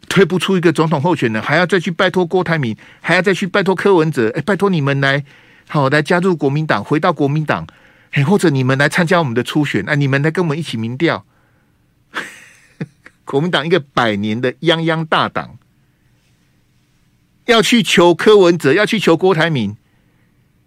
[0.07, 5.23] 推不出一个总统候选人，还要再去拜托郭台铭，还要再去拜托柯文哲，哎，拜托你们来，
[5.69, 7.65] 好来加入国民党，回到国民党。
[8.11, 11.25] 哎，或者你们来参加我们的初选，哎，你们来跟我们一起民调。
[13.23, 15.57] 国民党一个百年的泱泱大党，
[17.45, 19.77] 要去求柯文哲，要去求郭台铭，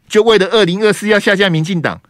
[0.09, 2.01] 就为了二零二四要下架民进党。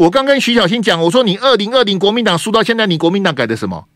[0.00, 3.86] 我刚跟徐小新讲，我说你二零二零国民党输到现在，你国民党改的什么？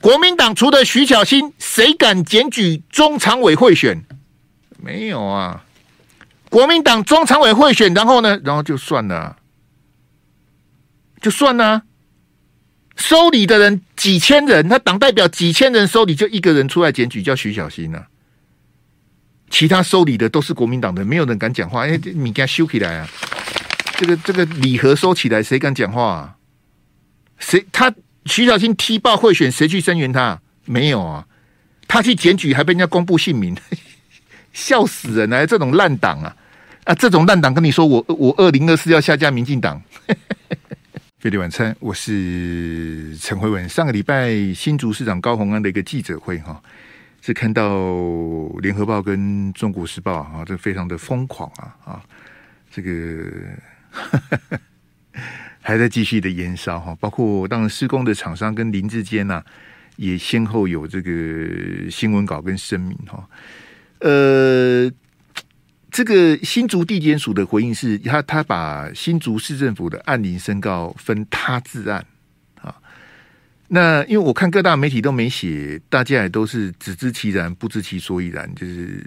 [0.00, 4.04] 国民党除了徐小新，谁敢检举中常委会选？
[4.78, 5.64] 没有啊。
[6.48, 9.36] 国民党中常委会选，然后呢，然后就算了，
[11.20, 11.82] 就算了。
[12.94, 18.06] 收礼的人几千人，他党代表几千人收礼，就一个人出来检举，叫徐小新啊。
[19.50, 21.84] 其他收礼的都是国民党的，没有人敢讲话。
[21.84, 23.08] 哎，你给他修起来啊！
[24.02, 26.36] 这个这个礼盒收起来，谁敢讲话啊？
[27.38, 27.94] 谁他
[28.26, 30.40] 徐小新踢爆贿选，谁去声援他？
[30.64, 31.24] 没有啊。
[31.86, 33.56] 他去检举，还被人家公布姓名，
[34.52, 35.46] 笑死人了！
[35.46, 36.36] 这种烂党啊！
[36.82, 39.80] 啊，这种烂党跟你说我，我二零二四要下架民进党。
[41.20, 43.68] 飞碟晚餐，我是陈慧文。
[43.68, 46.60] 上个礼拜新竹市长高虹安的一个记者会，哈，
[47.20, 47.86] 是看到
[48.60, 52.02] 联合报跟中国时报啊，这非常的疯狂啊啊，
[52.68, 52.90] 这个
[55.60, 59.42] 还在继续的延烧哈，包括当然施工的厂商跟林智坚呐，
[59.96, 63.28] 也先后有这个新闻稿跟声明哈，
[64.00, 64.90] 呃。
[65.94, 72.02] 这个新竹地检署的回应是，他他把新竹市政府的案林申告分他自案
[72.62, 72.74] 啊。
[73.68, 79.06] 那因为我看各大媒体都没写，大家也都是只知其然不知其所以然，就是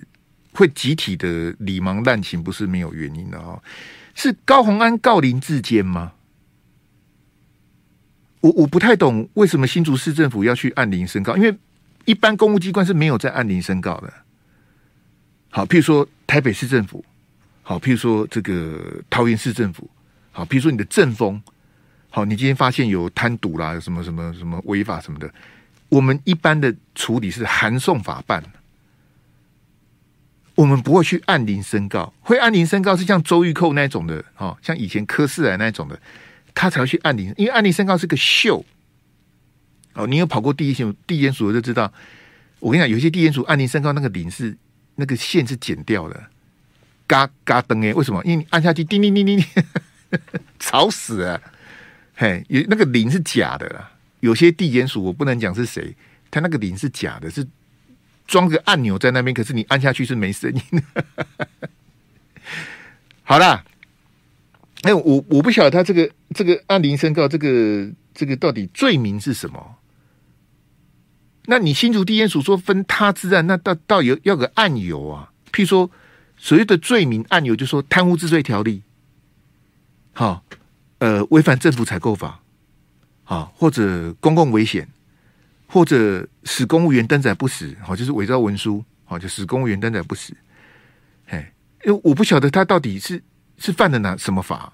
[0.54, 3.60] 会集体的理盲滥情，不是没有原因的哦。
[4.16, 6.14] 是高虹安告林志坚吗？
[8.42, 11.58] 我我不太懂为什么新竹市政府要去按林申告，因为
[12.06, 14.14] 一般公务机关是没有在按林申告的。
[15.50, 17.04] 好，譬如说台北市政府，
[17.64, 19.90] 好，譬如说这个桃园市政府，
[20.32, 21.42] 好，譬如说你的政风，
[22.12, 25.34] 好，你今天发现有贪渎啦，什么什么什么违法什么的，
[25.90, 28.44] 我们一般的处理是函送法办，
[30.56, 36.00] 我们不会去按铃申告，会按铃申告是像周玉蔻那种的，哦，像以前柯世来那种的，
[36.54, 38.66] 他才会去按铃，因为按铃申告是个秀，
[39.94, 41.94] 哦，你有跑过地检署，地检署就知道，
[42.60, 44.58] 我跟你讲，有些地检署按铃申告那个铃是。
[44.98, 46.24] 那个线是剪掉的，
[47.06, 48.24] 嘎嘎噔哎，为什么？
[48.24, 50.20] 因为你按下去，叮叮叮叮叮，
[50.58, 51.42] 吵死了！
[52.14, 53.92] 嘿，有那个铃是假的啦。
[54.22, 55.94] 有些地检署我不能讲是谁，
[56.32, 57.46] 他那个铃是假的，是
[58.28, 60.62] 装个按钮在那边，可是你按下去是没声音
[60.94, 61.06] 的。
[63.24, 63.64] 好啦，
[64.82, 69.78] 哎，我我不晓得他这个这个按铃申告这个这个到底罪名是什么？
[71.48, 75.32] 那你新竹地检署说分他之案，那到到有要个案由啊？
[75.52, 75.92] 譬如说
[76.38, 78.82] 所谓的罪名案由，就说贪污治罪条例，
[80.14, 80.44] 好，
[80.98, 82.42] 呃，违反政府采购法，
[83.26, 84.88] 啊，或者公共危险，
[85.68, 90.34] 或者使公务员登载不实，好，就是伪造文书，好，就使公务员登载不实。
[91.28, 93.22] 哎，因为我不晓得他到底是
[93.58, 94.74] 是犯了哪什么法。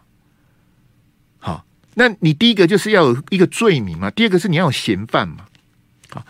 [1.39, 5.45] 好，那你第一个就是要有一个罪名嘛，第二个是你要有嫌犯嘛，
[6.09, 6.25] 好。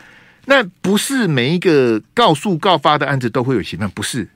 [0.46, 4.28] 那不是每一个告诉告发的案子都会有嫌犯，不是。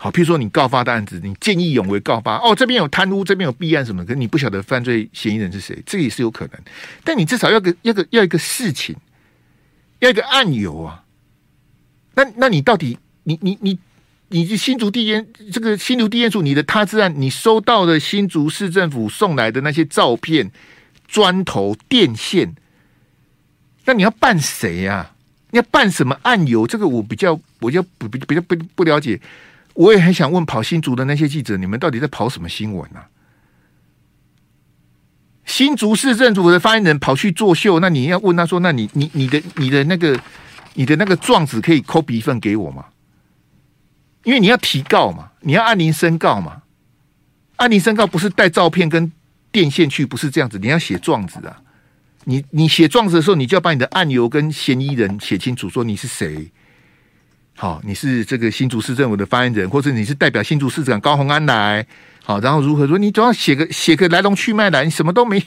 [0.00, 6.60] 好，譬如说你告发的案子，你见义勇为告发，哦，这边有贪污，这边有弊案什么，可是你不晓得犯罪嫌疑人是谁，这也是有可能。
[7.02, 8.94] 但你至少要个要个要一个事情，
[9.98, 11.02] 要一个案由啊。
[12.14, 13.76] 那那你到底你你你
[14.28, 20.52] 你是新竹地检这个新竹地检署你的他治案，你收到的新竹市政府送来的那些照片、
[21.08, 22.54] 砖头、电线。
[23.84, 25.14] 那你要办谁呀、啊？
[25.50, 26.66] 你要办什么案由？
[26.66, 29.18] 这个我比较，我就不比较不不了解。
[29.78, 33.08] 我也很想问跑新竹的那些记者，你们到底在跑什么新闻啊？
[35.44, 40.20] 新竹市政府的发言人跑去作秀，那你要问他说：“那你你你的你的那个
[40.74, 42.86] 你的那个状子可以 copy 一份给我吗？”
[44.24, 46.62] 因为你要提告嘛，你要按铃申告嘛。
[47.56, 49.12] 按铃申告不是带照片跟
[49.52, 51.62] 电线去，不是这样子，你要写状子啊。
[52.24, 56.50] 你你写状子的时候，你就要把你的案由跟嫌疑人写清楚，说你是谁。
[57.60, 61.84] 好，你是这个新竹市政府的发言人，或者你是代表新竹市长高虹安来。
[62.22, 62.96] 好，然后如何说？
[62.96, 65.44] 你总要写个写个来龙去脉来，你什么都没，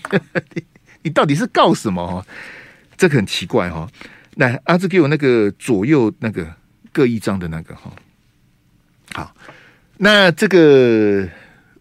[1.04, 2.26] 你，到底是告什么？
[2.98, 3.88] 这个很奇怪哈。
[4.36, 6.46] 来，阿志给我那个左右那个
[6.92, 7.90] 各一张的那个哈。
[9.14, 9.34] 好，
[9.96, 11.26] 那这个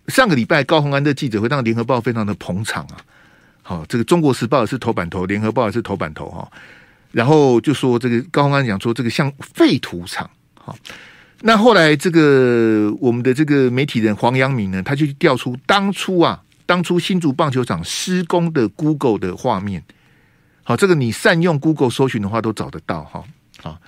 [0.06, 2.98] 上个礼拜高虹安的记者会让联合报非常的捧场啊。
[3.62, 6.48] 好，这个《中国时报》也是头版头，《联合报》也是头版头哈。
[7.12, 10.28] 然后就说这个高虹安讲说这个像废土场。
[10.54, 10.76] 好，
[11.42, 19.82] 那后来这个我们的这个媒体人黄阳明呢，他就调出当初啊，当初新竹棒球场施工的 Google 的画面。
[20.62, 23.24] 好，这个你善用 Google 搜寻的话都找得到哈。
[23.62, 23.80] 好，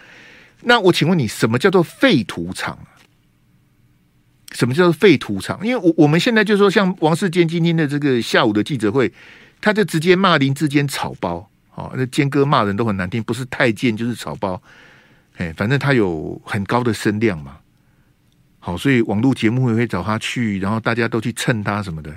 [0.63, 2.79] 那我请问你，什么叫做废土场？
[4.53, 5.65] 什么叫做废土场？
[5.67, 9.13] 因为我我们现在就说像王世坚今天的这个下午的记者会。
[9.65, 11.49] 他就直接骂林志坚草包，
[11.83, 14.63] 哦，那坚哥骂人都很难听，不是太监就是草包，
[15.37, 17.57] 哎，反正他有很高的声量嘛，
[18.61, 22.17] 好，所以网络节目也会找他去，然后大家都去蹭他什么的。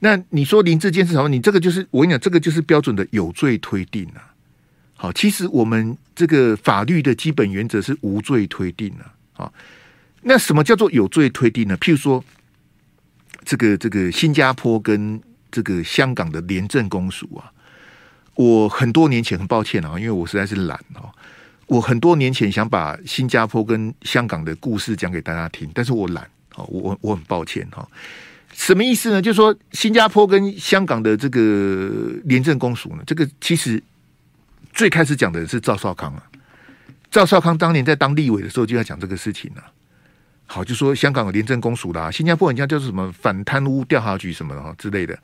[0.00, 1.28] 那你说林志坚是什么？
[1.28, 4.34] 你这个就是我跟你讲，这个就是标准的有罪推定啊。
[4.94, 9.14] 好，其实我们这个法律的基本原则是无罪推定啊。
[9.32, 9.52] 好，
[10.22, 11.76] 那什么叫做有罪推定呢？
[11.78, 12.24] 譬如说，
[13.44, 17.52] 这个这个新加坡跟这个香港的廉政公署啊，
[18.34, 21.10] 我很多年前很抱歉啊，因为我实在是懒哦。
[21.66, 27.86] 我很多年前想把新加坡跟香港的故事讲给大家听，但是我懒哦，我我很抱歉哈。
[28.52, 29.22] 什么意思呢？
[29.22, 31.90] 就是说新加坡跟香港的这个
[32.24, 33.82] 廉政公署呢，这个其实
[34.74, 36.22] 最开始讲的是赵少康啊。
[37.10, 39.62] 赵少康当年在当立委的时候就要讲这个事情了。
[40.44, 45.18] 好，就说香港有廉政公署啦，新加坡人家叫做什么反贪污调查局什么的哈之类的，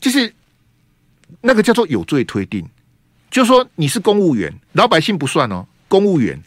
[0.00, 0.32] 就是
[1.40, 2.66] 那个叫做有罪推定，
[3.30, 6.40] 就说你是公务员，老百姓不算哦，公务员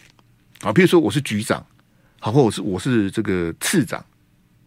[0.61, 1.65] 啊，比如说我是局长，
[2.19, 4.03] 好，或者是我是这个次长，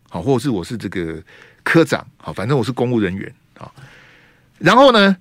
[0.08, 1.22] 好，或者是我是这个
[1.62, 3.70] 科长，好，反正我是公务人员啊，
[4.58, 5.16] 然后呢，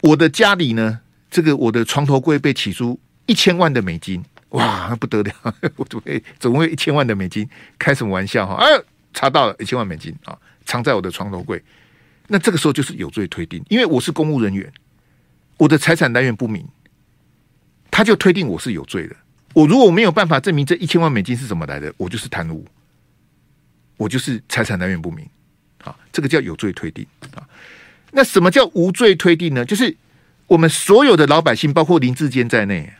[0.00, 4.24] 我的家里呢，这个我的床头柜被起出一千万的美金。
[4.52, 5.32] 哇，不得了！
[5.76, 7.48] 我怎么会怎么会一千万的美金？
[7.78, 8.56] 开什么玩笑哈！
[8.56, 8.66] 哎，
[9.14, 11.56] 查到了一千万美金啊，藏在我的床头柜。
[12.32, 14.72] 那这个时候就是有罪推定，因为我是公务人员，
[15.58, 16.66] 我的财产来源不明，
[17.90, 19.14] 他就推定我是有罪的。
[19.52, 22.66] 我如果没有办法证明这一千万美金是怎么来的，我就是贪污，
[23.98, 25.28] 我就是财产来源不明。
[25.84, 27.46] 啊，这个叫有罪推定啊。
[28.12, 29.62] 那什么叫无罪推定呢？
[29.62, 29.94] 就是
[30.46, 32.90] 我们所有的老百姓，包括林志坚在内。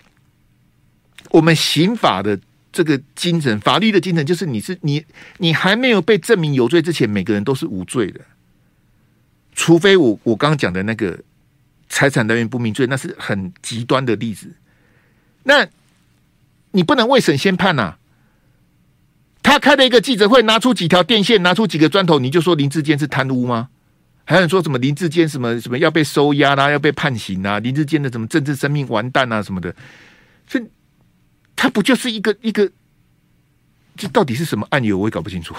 [1.30, 2.38] 我们刑法的
[2.70, 5.06] 这个精神，法律的精神，就是你是你，
[5.38, 8.20] 你还没有被证明有罪之前，每个人都是无罪的，
[9.54, 11.18] 除非我我刚刚讲的那个
[11.88, 14.52] 财产来源不明罪，那是很极端的例子。
[15.44, 15.66] 那
[16.72, 17.96] 你不能未审先判呐、
[19.42, 23.68] 他开了一个记者会，拿出几条电线，拿出几个砖头，你就说林志坚是贪污吗？
[24.24, 27.58] 还有人说什么林志坚什么什么要被收押啦，要被判刑啊？
[27.58, 29.74] 林志坚的什么政治生命完蛋啊什么的？
[30.46, 30.62] 这。
[31.54, 32.68] 他不就是一个一个
[33.94, 35.54] 这到底是什么案由，我也搞不清楚。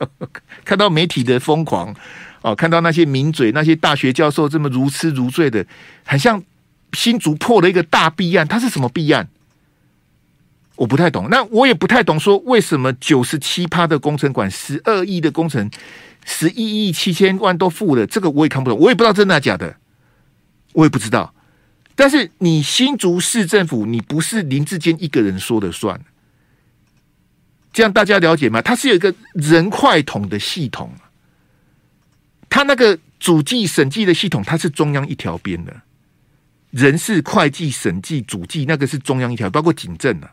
[0.64, 1.94] 看到媒体的疯狂
[2.44, 5.64] 哦，看到那些名嘴、那些大学教授这么如痴如醉的，
[6.04, 6.42] 很像
[6.92, 8.46] 新竹破了一个大弊案。
[8.46, 9.26] 它是什么弊案？
[10.76, 11.28] 我不太懂。
[11.30, 15.70] 那我也不太懂，说为什么九十七趴的工程款，十二亿的工程，
[16.26, 18.78] 十一亿七千万都付了，这个我也看不懂。
[18.78, 19.76] 我也不知道真的假的，
[20.74, 21.32] 我也不知道。
[21.94, 25.98] 但是你新竹市政府，你不是林志坚一个人说了算。
[27.72, 28.60] 这样大家了解吗？
[28.60, 30.92] 它是有一个人快统的系统，
[32.54, 35.82] 他那个主计审计的系统，它是中央一条边的，
[36.70, 40.32] 人事会计审计主计那个是中央一条，包括警政啊。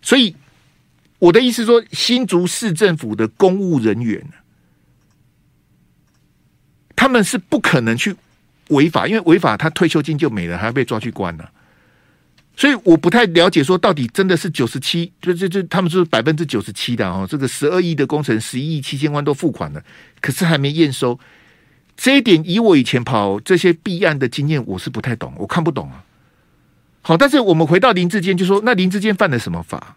[0.00, 0.34] 所以
[1.18, 4.26] 我的意思说，新竹市政府的公务人员，
[6.96, 8.16] 他们是不可能去
[8.68, 11.46] 违法，因为违法他退休金就没了，还要被抓去关呢。
[12.60, 19.82] 所以我不太了解，说到底真的是九十七，就就就他们说百分之九十七的哦，这个十二亿的工程，十一亿七千万都付款了，
[20.20, 21.18] 可是还没验收。
[21.96, 26.04] 这一点以我以前跑这些弊案的经验，我是不太懂，我看不懂啊。
[27.00, 29.96] 好，但是我们回到林志坚，就说那林志坚犯了什么法？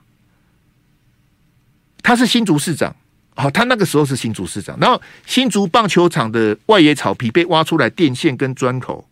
[2.02, 2.96] 他是新竹市长，
[3.36, 9.06] 好，他那个时候是新竹市长，然后新竹棒球场的外野草皮被挖出来电线跟砖头，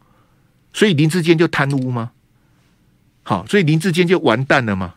[0.71, 2.11] 所以林志坚就贪污吗？
[3.23, 4.95] 好，所以林志坚就完蛋了吗？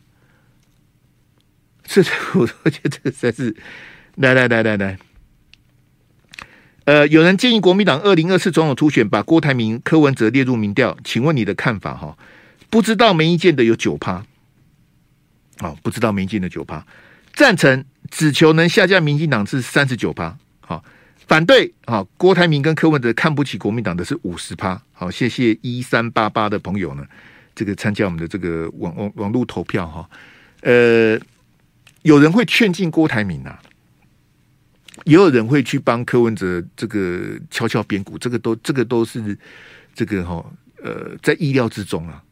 [1.87, 2.03] 这
[2.35, 3.55] 我我觉得这个才是
[4.16, 4.99] 来来来来来，
[6.85, 11.95] 呃，有人建议国民党二零二四总统初选把郭台铭、柯文哲列入民调，请问你的看法？
[11.95, 12.16] 哈，
[12.70, 14.25] 不知道没意见的有九趴，
[15.59, 16.87] 好，不知道没意见的九趴，
[17.35, 20.83] 赞成只求能下架民进党是三十九趴，好，
[21.27, 27.07] 反对好郭台铭跟柯文哲看不起国民党的是五十趴，好，谢谢一三八八的朋友呢。
[27.55, 30.11] 这个参加我们的这个网网网络投票哈，
[30.62, 31.18] 呃，
[32.02, 33.62] 有人会劝进郭台铭啊，
[35.05, 39.38] 也有人会去帮柯文哲这个敲敲边鼓，这个都这个都是
[39.94, 40.44] 这个哈
[40.82, 42.22] 呃在意料之中啊。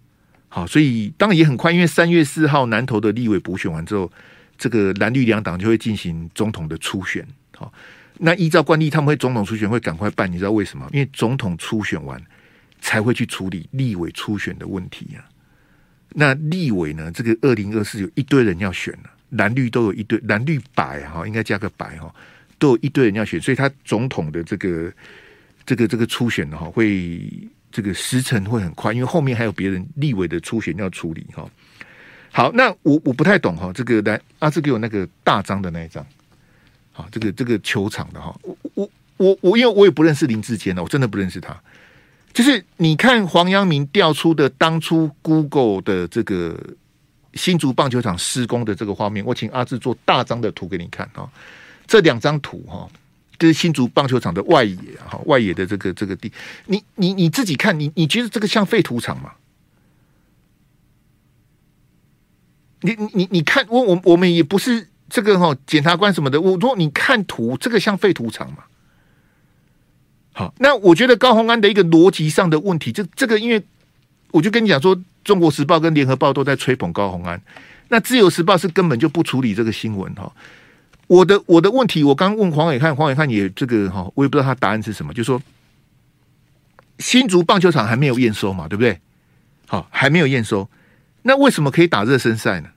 [0.49, 4.11] 好，所以当然也很快，因为三月四号南投的立委补选完之后，
[4.59, 7.27] 这个蓝绿两党就会进行总统的初选。
[7.57, 7.73] 好，
[8.19, 10.87] 那依照惯例，他们会总统初选会赶快办，你知道为什么？
[10.93, 12.23] 因为总统初选完。
[12.83, 15.31] 才会去处理立委初选的问题呀、啊。
[16.15, 17.11] 那立委呢？
[17.11, 22.15] 这个二零二四有一堆人要选了，蓝绿都有一堆，蓝绿白哈，应该加个白哈，
[22.59, 24.93] 都有一堆人要选，所以他总统的这个
[25.65, 27.27] 这个这个初选的哈，会
[27.71, 31.49] 这个时程会很快，因为后面还有别人立委的初选要处理哈。
[32.31, 36.05] 好，那我我不太懂哈，这个来阿志给我那个大张的那一张，
[36.93, 41.59] 好，这个这个球场的哈，我我我我因为我也不认识林志坚呢，我真的不认识他。
[42.33, 46.59] 就是你看黄阳明调出的当初 Google 的这个
[47.35, 51.29] 新竹棒球场施工的这个画面，我请阿志做大张的图给你看啊。
[51.87, 52.89] 这两张图哈，
[53.39, 54.77] 就是新竹棒球场的外野
[55.07, 56.33] 哈，外野的这个这个地，
[56.67, 59.33] 你你你自己看，你你觉得这个像废土场吗？
[62.81, 68.65] 你你你看，我我我们也不是这个哈检察官什么的，我说你看图，这个像废土场吗？
[70.33, 73.63] 好，那我觉得高虹安的一个逻辑上的问题，这这个，因为
[74.31, 77.41] 我就跟你讲说，《中国时报》跟《联合报》都在吹捧高虹安，
[77.89, 80.33] 那《自由时报》是根本就不处理这个新闻哈。
[81.07, 85.43] 我的我的问题，我刚问黄伟汉，黄伟汉也这个哈，我也不知道他答案是什么，就说
[86.99, 88.99] 新竹棒球场还没有验收嘛，对不对？
[89.67, 90.71] 好，还没有验收，
[91.23, 92.71] 那为什么可以打热身赛呢？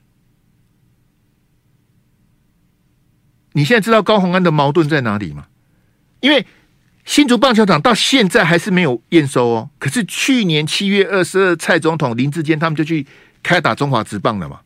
[3.52, 5.46] 你现在知道高虹安的矛盾在哪里吗？
[6.20, 6.46] 因为
[7.06, 9.70] 新竹棒球场到现在还是没有验收哦。
[9.78, 13.06] 可是去年七月二十二，蔡总统、林志坚他们就去
[13.44, 14.60] 开打中华职棒了嘛，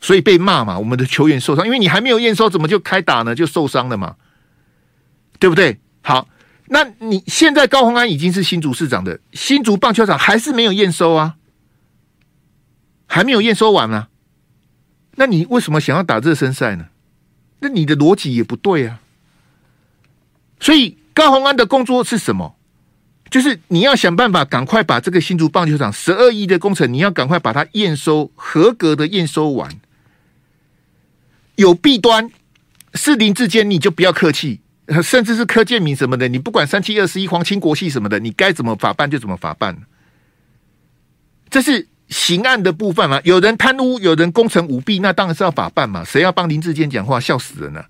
[0.00, 0.78] 所以被骂嘛。
[0.78, 3.34] 我们的球员受伤，因为你还没有验收，怎么就开打呢？
[3.34, 4.14] 就受伤了嘛，
[5.40, 5.80] 对不对？
[6.00, 6.28] 好，
[6.66, 11.34] 那你现在高虹安已经是新竹市长的，新竹棒球场还是没有验收啊，
[13.08, 14.08] 还没有验收完啊。
[15.16, 16.86] 那你为什么想要打热身赛呢？
[17.58, 19.00] 那你的逻辑也不对啊，
[20.60, 20.97] 所以。
[21.18, 22.54] 高虹安的工作是什么？
[23.28, 29.68] 就是你要想办法赶快把这个新竹棒球场十二亿的工程，你要赶快把它验收合格的验收完。
[31.56, 32.30] 有弊端
[32.94, 34.60] 是林志坚，你就不要客气，
[35.02, 39.76] 甚至是柯建铭什么的，你不管三七二十一、皇亲国戚什么的，你该怎么法办就怎么法办。
[41.50, 43.20] 这是刑案的部分嘛？
[43.24, 46.04] 有人贪污，有人工程舞弊，那当然是要法办嘛。
[46.04, 47.18] 谁要帮林志坚讲话？
[47.18, 47.84] 笑死人了。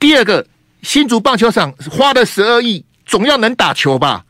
[0.00, 0.44] 第二个。
[0.82, 4.24] 新竹棒球场花了十二亿，总要能打球吧？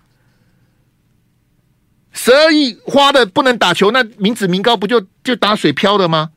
[2.12, 6.32] 十二亿花的不能打球，那民脂民膏不就就打水漂了吗？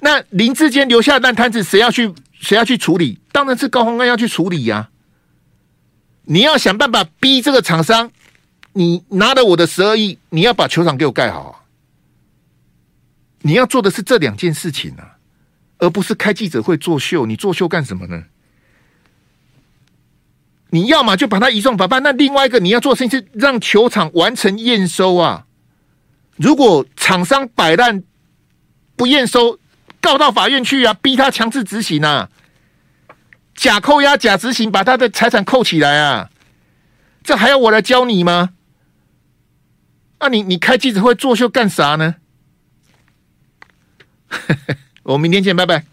[0.00, 3.18] 那林志坚留下烂摊子，谁要去谁要去处理？
[3.32, 4.90] 当然是高虹安要去处理呀、
[6.24, 8.10] 你要想办法逼这个厂商，
[8.74, 11.64] 你拿了我的十二亿，你要把球场给我盖好！
[13.42, 15.16] 你要做的是这两件事情啊，
[15.78, 17.24] 而不是开记者会作秀。
[17.24, 18.24] 你作秀干什么呢？
[20.70, 25.46] 你要么就把它移送法办，那另外一个你要做的事情是让球场完成验收啊！
[26.36, 28.02] 如果厂商摆烂
[28.96, 29.58] 不验收，
[30.00, 32.30] 告到法院去啊，逼他强制执行啊！
[33.54, 36.30] 假扣押、假执行，把他的财产扣起来啊！
[37.22, 38.50] 这还要我来教你吗？
[40.18, 42.16] 啊你，你你开记者会作秀干啥呢？
[45.02, 45.84] 我们明天见，拜拜。